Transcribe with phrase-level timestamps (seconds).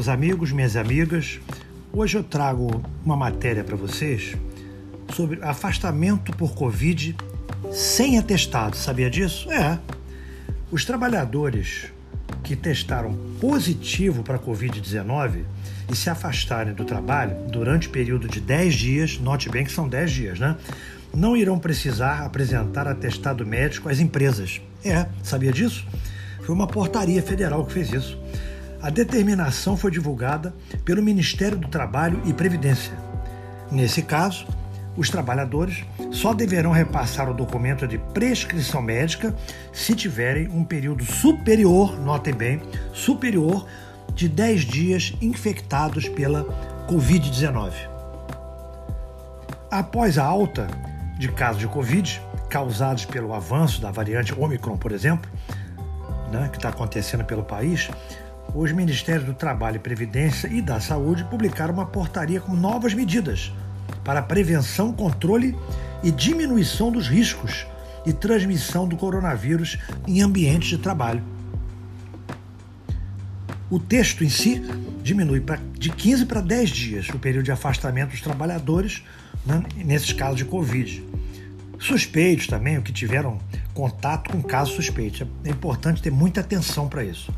[0.00, 1.38] meus amigos, minhas amigas.
[1.92, 4.34] Hoje eu trago uma matéria para vocês
[5.14, 7.14] sobre afastamento por Covid
[7.70, 8.78] sem atestado.
[8.78, 9.52] Sabia disso?
[9.52, 9.78] É.
[10.70, 11.92] Os trabalhadores
[12.42, 15.42] que testaram positivo para Covid-19
[15.92, 19.86] e se afastarem do trabalho durante o período de 10 dias, note bem que são
[19.86, 20.56] 10 dias, né?
[21.12, 24.62] Não irão precisar apresentar atestado médico às empresas.
[24.82, 25.86] É, sabia disso?
[26.40, 28.18] Foi uma portaria federal que fez isso.
[28.82, 30.54] A determinação foi divulgada
[30.86, 32.92] pelo Ministério do Trabalho e Previdência.
[33.70, 34.46] Nesse caso,
[34.96, 39.34] os trabalhadores só deverão repassar o documento de prescrição médica
[39.70, 42.62] se tiverem um período superior, notem bem,
[42.92, 43.66] superior
[44.14, 46.44] de 10 dias infectados pela
[46.88, 47.72] Covid-19.
[49.70, 50.66] Após a alta
[51.18, 55.30] de casos de Covid, causados pelo avanço da variante Omicron, por exemplo,
[56.32, 57.90] né, que está acontecendo pelo país,
[58.54, 63.52] os Ministérios do Trabalho e Previdência e da Saúde publicaram uma portaria com novas medidas
[64.04, 65.56] para prevenção, controle
[66.02, 67.66] e diminuição dos riscos
[68.04, 71.22] e transmissão do coronavírus em ambientes de trabalho.
[73.70, 74.62] O texto em si
[75.02, 75.44] diminui
[75.78, 79.04] de 15 para 10 dias o período de afastamento dos trabalhadores
[79.46, 81.04] né, nesses casos de Covid.
[81.78, 83.38] Suspeitos também, o que tiveram
[83.72, 85.26] contato com casos suspeitos.
[85.44, 87.32] É importante ter muita atenção para isso.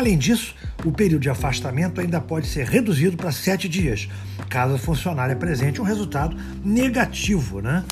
[0.00, 4.08] Além disso, o período de afastamento ainda pode ser reduzido para sete dias,
[4.48, 6.34] caso o funcionário apresente um resultado
[6.64, 7.84] negativo né,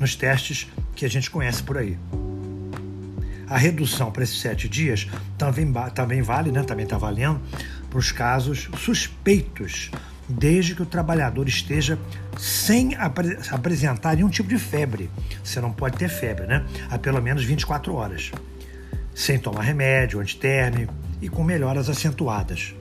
[0.00, 1.96] nos testes que a gente conhece por aí.
[3.46, 5.06] A redução para esses sete dias
[5.38, 7.40] também, também vale, né, também está valendo,
[7.88, 9.92] para os casos suspeitos,
[10.28, 11.96] desde que o trabalhador esteja
[12.36, 15.08] sem apre apresentar nenhum tipo de febre.
[15.44, 16.64] Você não pode ter febre, né?
[16.90, 18.32] Há pelo menos 24 horas
[19.14, 22.74] sem tomar remédio antitérmico e com melhoras acentuadas.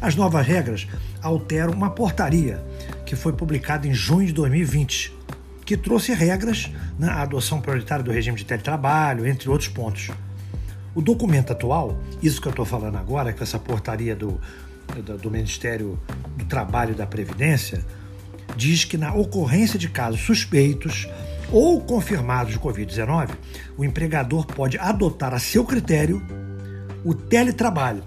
[0.00, 0.86] As novas regras
[1.22, 2.64] alteram uma portaria
[3.04, 5.14] que foi publicada em junho de 2020,
[5.64, 10.10] que trouxe regras na adoção prioritária do regime de teletrabalho, entre outros pontos.
[10.94, 14.40] O documento atual, isso que eu estou falando agora, com essa portaria do,
[15.04, 15.98] do, do Ministério
[16.36, 17.84] do Trabalho e da Previdência,
[18.56, 21.06] diz que na ocorrência de casos suspeitos,
[21.52, 23.30] ou confirmados de Covid-19,
[23.76, 26.22] o empregador pode adotar a seu critério
[27.04, 28.02] o teletrabalho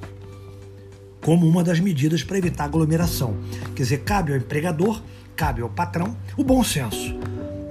[1.24, 3.36] como uma das medidas para evitar aglomeração.
[3.76, 5.02] Quer dizer, cabe ao empregador,
[5.36, 7.18] cabe ao patrão o bom senso.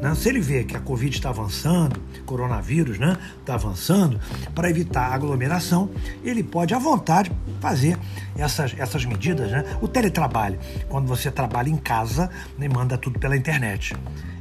[0.00, 0.14] Né?
[0.16, 4.18] Se ele vê que a Covid está avançando, coronavírus está né, tá avançando,
[4.54, 5.90] para evitar aglomeração,
[6.24, 7.96] ele pode à vontade fazer
[8.36, 9.50] essas, essas medidas.
[9.50, 9.64] Né?
[9.80, 10.58] O teletrabalho,
[10.88, 13.94] quando você trabalha em casa e né, manda tudo pela internet.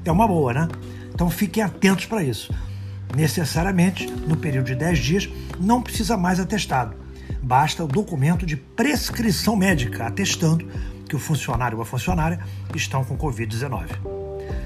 [0.03, 0.67] É uma boa, né?
[1.13, 2.51] Então fiquem atentos para isso.
[3.15, 5.29] Necessariamente, no período de 10 dias,
[5.59, 6.95] não precisa mais atestado.
[7.41, 10.67] Basta o documento de prescrição médica atestando
[11.07, 12.39] que o funcionário ou a funcionária
[12.73, 13.87] estão com Covid-19.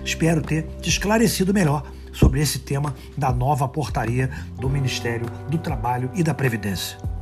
[0.04, 4.30] Espero ter te esclarecido melhor sobre esse tema da nova portaria
[4.60, 7.15] do Ministério do Trabalho e da Previdência.